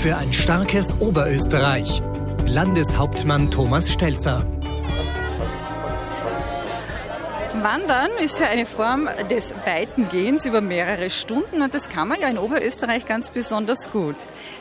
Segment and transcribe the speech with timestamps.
[0.00, 2.02] für ein starkes Oberösterreich.
[2.46, 4.46] Landeshauptmann Thomas Stelzer.
[7.62, 12.20] Wandern ist ja eine Form des weiten Gehens über mehrere Stunden und das kann man
[12.20, 14.14] ja in Oberösterreich ganz besonders gut.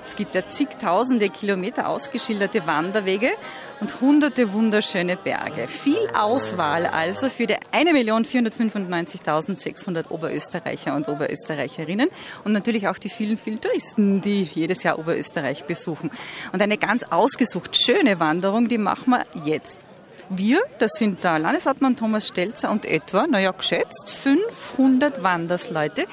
[0.04, 3.32] Es gibt ja zigtausende Kilometer ausgeschilderte Wanderwege
[3.80, 5.68] und hunderte wunderschöne Berge.
[5.68, 12.10] Viel Auswahl also für die 1.495.600 Oberösterreicher und Oberösterreicherinnen
[12.44, 16.12] und natürlich auch die vielen, vielen Touristen, die jedes Jahr Oberösterreich besuchen.
[16.52, 19.89] Und eine ganz ausgesucht schöne Wanderung, die machen wir jetzt.
[20.32, 26.06] Wir, das sind der Landeshauptmann Thomas Stelzer und etwa, naja, geschätzt 500 Wandersleute,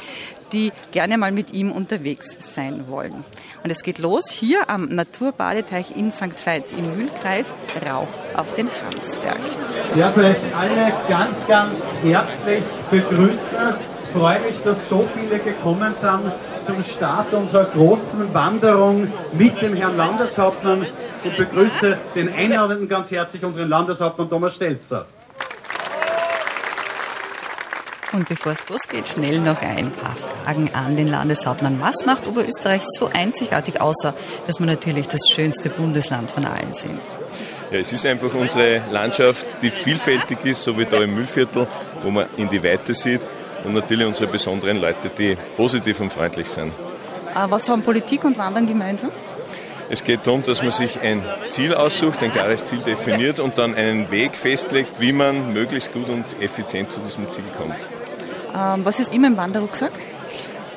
[0.55, 3.27] die gerne mal mit ihm unterwegs sein wollen.
[3.63, 6.47] Und es geht los hier am Naturbadeteich in St.
[6.47, 7.55] Veit im Mühlkreis
[7.87, 9.39] rauf auf den Hansberg.
[9.95, 13.75] Ja, vielleicht alle ganz, ganz herzlich begrüßen.
[14.03, 16.33] Ich freue mich, dass so viele gekommen sind
[16.65, 20.87] zum Start unserer großen Wanderung mit dem Herrn Landeshauptmann
[21.25, 25.07] und begrüße den Einladenden ganz herzlich, unseren Landeshauptmann Thomas Stelzer.
[28.13, 31.81] Und bevor es losgeht, schnell noch ein paar Fragen an den Landeshauptmann.
[31.83, 34.15] Was macht Oberösterreich so einzigartig, außer
[34.47, 37.01] dass wir natürlich das schönste Bundesland von allen sind?
[37.71, 41.67] Ja, es ist einfach unsere Landschaft, die vielfältig ist, so wie da im Müllviertel,
[42.03, 43.21] wo man in die Weite sieht.
[43.65, 46.73] Und natürlich unsere besonderen Leute, die positiv und freundlich sind.
[47.35, 49.11] Äh, was haben Politik und Wandern gemeinsam?
[49.89, 53.75] Es geht darum, dass man sich ein Ziel aussucht, ein klares Ziel definiert und dann
[53.75, 57.77] einen Weg festlegt, wie man möglichst gut und effizient zu diesem Ziel kommt.
[58.55, 59.93] Ähm, was ist immer im Wanderrucksack?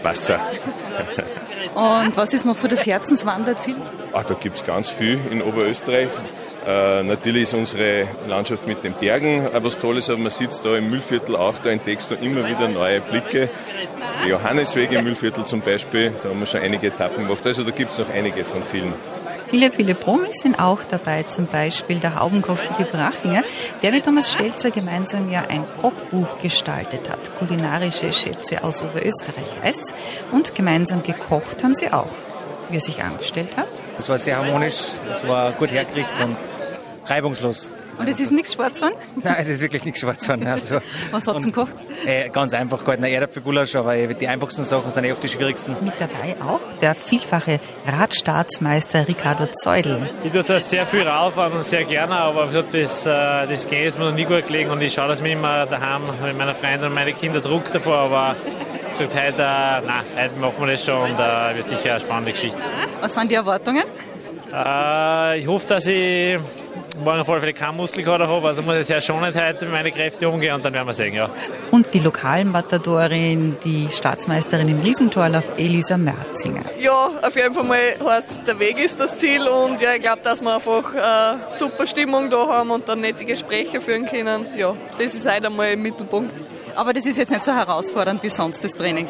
[0.03, 0.39] Wasser.
[1.75, 3.75] und was ist noch so das Herzenswanderziel?
[4.13, 6.09] Ach, da gibt es ganz viel in Oberösterreich.
[6.67, 10.89] Äh, natürlich ist unsere Landschaft mit den Bergen etwas Tolles, aber man sitzt da im
[10.89, 13.49] Müllviertel auch, da entdeckst du immer wieder neue Blicke.
[14.25, 17.45] Die Johanneswege im Müllviertel zum Beispiel, da haben wir schon einige Etappen gemacht.
[17.45, 18.93] Also da gibt es noch einiges an Zielen.
[19.49, 23.43] Viele, viele Promis sind auch dabei, zum Beispiel der Haubenkoch Philipp Rachinger,
[23.81, 27.35] der mit Thomas Stelzer gemeinsam ja ein Kochbuch gestaltet hat.
[27.39, 29.95] Kulinarische Schätze aus Oberösterreich heißt
[30.31, 32.13] Und gemeinsam gekocht haben sie auch.
[32.69, 33.69] Wie er sich angestellt hat?
[33.97, 36.37] Es war sehr harmonisch, es war gut hergerichtet und
[37.09, 37.75] reibungslos.
[37.97, 38.93] Und es ist nichts Schwarzwein?
[39.23, 40.47] Nein, es ist wirklich nichts Schwarzwein.
[40.47, 40.79] Also,
[41.11, 41.67] Was hat zum Koch?
[42.05, 45.75] Äh, ganz einfach gehalten, ein Erdäpfelgulasch, aber die einfachsten Sachen sind eh oft die schwierigsten.
[45.81, 50.09] Mit dabei auch der vielfache Radstaatsmeister Ricardo Zeudel.
[50.23, 53.99] Ich tue zwar sehr viel rauffahren und sehr gerne, aber das, äh, das Gehen ist
[53.99, 56.85] mir noch nie gut gelegen und ich schaue, dass mir immer daheim mit meiner Freundin
[56.87, 58.35] und meine Kinder Druck davor, aber
[58.97, 62.31] gesagt, heute, äh, nein, heute machen wir das schon und äh, wird sicher eine spannende
[62.31, 62.59] Geschichte.
[63.01, 63.83] Was sind die Erwartungen?
[64.53, 66.39] Äh, ich hoffe, dass ich
[67.03, 68.47] morgen auf alle Fälle keinen Muskelkater habe.
[68.47, 71.13] Also muss ich sehr schonend heute mit meinen Kräften umgehen und dann werden wir sehen,
[71.13, 71.29] ja.
[71.71, 76.63] Und die lokalen Matadorin, die Staatsmeisterin im Riesentorlauf, Elisa Merzinger.
[76.79, 80.21] Ja, auf jeden Fall mal heißt der Weg ist das Ziel und ja, ich glaube,
[80.23, 84.47] dass wir einfach äh, super Stimmung da haben und dann nette Gespräche führen können.
[84.57, 86.41] Ja, das ist heute einmal im Mittelpunkt.
[86.75, 89.07] Aber das ist jetzt nicht so herausfordernd wie sonst das Training.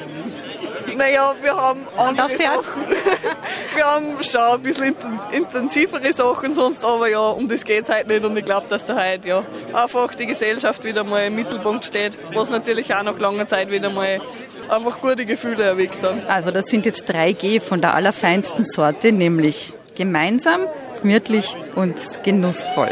[0.95, 2.73] Naja, wir haben andere aufs Herz.
[3.81, 4.95] Haben schon ein bisschen
[5.31, 8.85] intensivere Sachen sonst, aber ja, um das geht es heute nicht und ich glaube, dass
[8.85, 13.17] da heute ja einfach die Gesellschaft wieder mal im Mittelpunkt steht, was natürlich auch nach
[13.17, 14.22] langer Zeit wieder mal
[14.69, 16.23] einfach gute Gefühle erweckt dann.
[16.25, 20.67] Also das sind jetzt 3G von der allerfeinsten Sorte, nämlich gemeinsam,
[21.01, 22.91] gemütlich und genussvoll.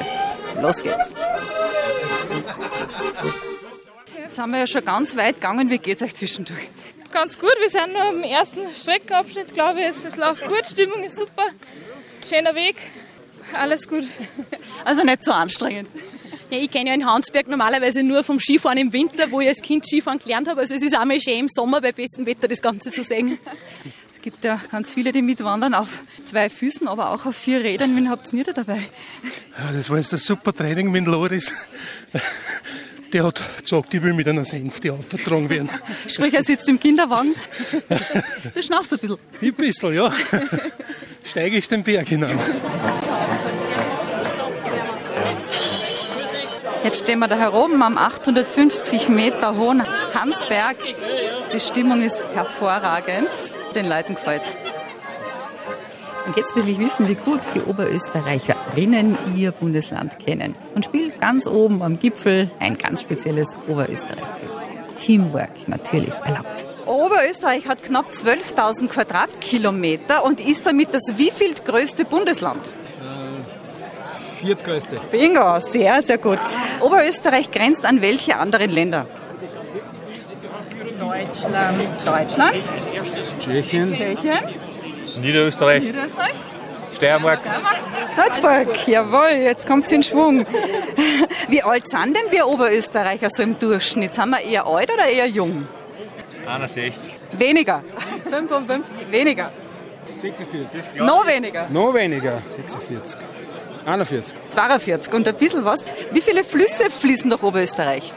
[0.62, 1.12] Los geht's.
[4.18, 5.70] Jetzt haben wir ja schon ganz weit gegangen.
[5.70, 6.70] Wie geht's euch zwischendurch?
[7.12, 7.54] Ganz gut.
[7.60, 9.88] Wir sind nur am ersten Streckenabschnitt, glaube ich.
[9.88, 11.44] Es, es läuft gut, Stimmung ist super.
[12.30, 12.76] Schöner Weg.
[13.54, 14.04] Alles gut.
[14.84, 15.90] Also nicht so anstrengend.
[16.50, 19.62] Ja, ich kenne ja in Hansberg normalerweise nur vom Skifahren im Winter, wo ich als
[19.62, 20.62] Kind Skifahren gelernt habe.
[20.62, 23.38] Also es ist auch mal schön im Sommer bei bestem Wetter das Ganze zu sehen.
[24.14, 27.96] Es gibt ja ganz viele, die mitwandern auf zwei Füßen, aber auch auf vier Rädern.
[27.96, 28.82] Wen habt ihr da dabei?
[29.58, 31.52] Ja, das war jetzt ein super Training mit Loris
[33.14, 35.70] der hat gesagt, ich will mit einer Sänfte aufgetragen werden.
[36.08, 37.36] Sprich, er sitzt im Kinderwagen.
[38.54, 39.18] Du schnaufst ein bisschen.
[39.42, 40.12] Ein bisschen, ja.
[41.24, 42.40] Steige ich den Berg hinan.
[46.84, 49.84] Jetzt stehen wir da heroben am 850 Meter hohen
[50.14, 50.78] Hansberg.
[51.54, 53.30] Die Stimmung ist hervorragend.
[53.76, 54.58] Den Leuten gefällt's.
[56.28, 60.56] Und jetzt will ich wissen, wie gut die Oberösterreicherinnen ihr Bundesland kennen.
[60.76, 64.68] Und spielt ganz oben am Gipfel ein ganz spezielles Oberösterreich ist.
[64.98, 66.66] Teamwork natürlich erlaubt.
[66.86, 72.74] Oberösterreich hat knapp 12.000 Quadratkilometer und ist damit das wievielt größte Bundesland?
[74.00, 74.98] Das viertgrößte.
[75.10, 76.40] Bingo, sehr, sehr gut.
[76.82, 79.08] Oberösterreich grenzt an welche anderen Länder?
[81.00, 82.06] Deutschland.
[82.06, 82.64] Deutschland.
[83.40, 83.94] Tschechien.
[83.94, 84.40] Tschechien.
[85.16, 85.84] Niederösterreich.
[85.84, 86.36] Niederösterreich?
[86.92, 87.42] Steiermark.
[88.16, 90.46] Salzburg, jawohl, jetzt kommt es in Schwung.
[91.48, 94.14] Wie alt sind denn wir Oberösterreicher so im Durchschnitt?
[94.14, 95.68] Sind wir eher alt oder eher jung?
[96.48, 97.14] 61.
[97.34, 97.84] Weniger.
[98.30, 99.12] 55.
[99.12, 99.52] Weniger.
[100.18, 100.96] 46.
[100.96, 101.68] Noch weniger.
[101.70, 102.42] Noch weniger.
[102.48, 103.20] 46.
[103.86, 104.36] 41.
[104.50, 105.84] 42 und ein bisschen was.
[106.12, 108.12] Wie viele Flüsse fließen durch Oberösterreich?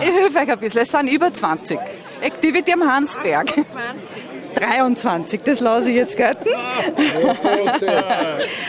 [0.00, 1.78] Ich helfe euch ein bisschen, es sind über 20.
[2.22, 3.48] Activity am Hansberg.
[3.48, 4.30] 20.
[4.54, 6.48] 23, das lasse ich jetzt gelten.
[7.80, 8.60] Das.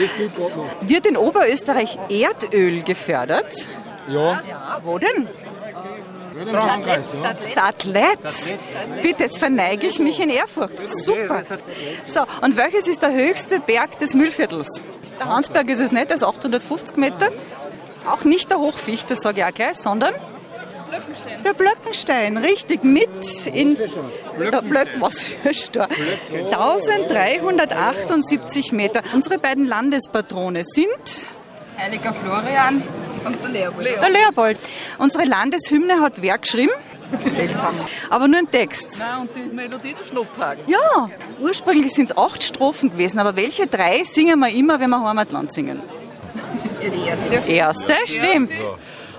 [0.82, 3.68] Wird in Oberösterreich Erdöl gefördert?
[4.08, 4.42] Ja.
[4.84, 5.28] Wo denn?
[7.54, 8.58] Satlet.
[9.02, 10.88] Bitte, jetzt verneige ich mich in Ehrfurcht.
[10.88, 11.44] Super.
[12.06, 14.84] So, und welches ist der höchste Berg des Mühlviertels?
[15.20, 17.30] Der Hansberg ist es nicht, der ist 850 Meter.
[18.10, 20.16] Auch nicht der Hochficht, das sage ich auch gleich, sondern
[20.92, 21.42] Blöckenstein.
[21.44, 23.78] der Blöckenstein, richtig, mit in
[24.52, 25.88] der Blöck, was für Stor.
[25.90, 29.02] 1378 Meter.
[29.14, 31.26] Unsere beiden Landespatrone sind
[31.78, 32.84] Heiliger Florian
[33.26, 33.88] und der Leopold.
[34.02, 34.58] der Leopold.
[34.98, 36.72] Unsere Landeshymne hat wer geschrieben?
[38.10, 38.98] Aber nur ein Text.
[39.00, 40.64] Nein, und die Melodie der Schnupfhagen.
[40.68, 41.10] Ja,
[41.42, 45.54] ursprünglich sind es acht Strophen gewesen, aber welche drei singen wir immer, wenn wir Heimatland
[45.54, 45.82] singen?
[46.82, 47.36] Ja, die erste.
[47.52, 48.52] Erste, stimmt.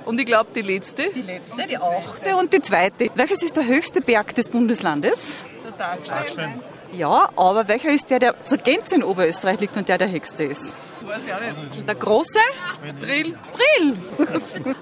[0.04, 1.10] Und ich glaube, die letzte.
[1.10, 3.10] Die letzte, die achte und die zweite.
[3.14, 5.40] Welches ist der höchste Berg des Bundeslandes?
[5.64, 6.60] Der Tagstein.
[6.92, 10.44] Ja, aber welcher ist der, der zur Gänze in Oberösterreich liegt und der der höchste
[10.44, 10.74] ist?
[11.00, 11.88] Weiß ich auch nicht.
[11.88, 12.38] Der große?
[13.00, 13.36] Drill.
[13.54, 13.96] Brill.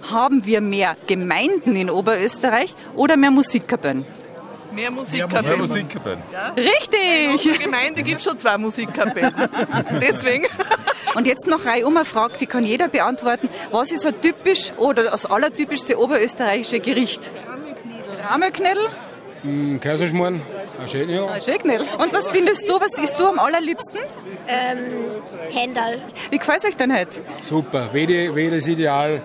[0.10, 4.04] Haben wir mehr Gemeinden in Oberösterreich oder mehr Musikkapellen?
[4.72, 5.60] Mehr Musikkapellen.
[5.60, 6.22] Musikkapellen.
[6.56, 7.28] In Richtig.
[7.30, 9.34] unserer Gemeinde gibt es schon zwei Musikkapellen.
[10.00, 10.46] Deswegen.
[11.14, 13.48] Und jetzt noch Reihe um eine Frage, die kann jeder beantworten.
[13.70, 17.30] Was ist ein typisch oder das allertypischste oberösterreichische Gericht?
[18.28, 18.88] Rammelknödel.
[19.42, 20.40] Mm, Kaiserschmarrn.
[20.80, 21.26] Ein ja.
[21.26, 21.86] Ah, Schöcknödel.
[21.98, 24.00] Und was findest du, was isst du am allerliebsten?
[24.46, 24.78] Ähm,
[25.50, 26.02] Händel.
[26.30, 27.22] Wie gefällt euch denn heute?
[27.42, 27.92] Super.
[27.92, 29.22] Wede, Wede ist ideal.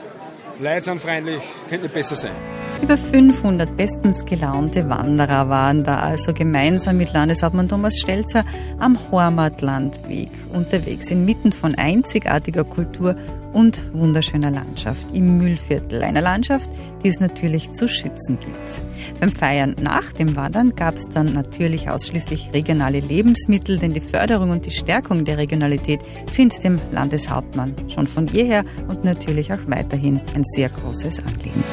[0.60, 1.44] Leidsamfreundlich.
[1.70, 2.55] Könnte nicht besser sein.
[2.82, 8.44] Über 500 bestens gelaunte Wanderer waren da also gemeinsam mit Landeshauptmann Thomas Stelzer
[8.80, 13.16] am Hormatlandweg unterwegs, inmitten von einzigartiger Kultur
[13.54, 16.04] und wunderschöner Landschaft im Mühlviertel.
[16.04, 16.70] Einer Landschaft,
[17.04, 18.84] die es natürlich zu schützen gilt.
[19.20, 24.50] Beim Feiern nach dem Wandern gab es dann natürlich ausschließlich regionale Lebensmittel, denn die Förderung
[24.52, 30.20] und die Stärkung der Regionalität sind dem Landeshauptmann schon von jeher und natürlich auch weiterhin
[30.36, 31.64] ein sehr großes Anliegen.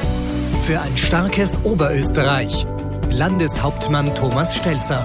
[0.65, 2.65] Für ein starkes Oberösterreich.
[3.09, 5.03] Landeshauptmann Thomas Stelzer.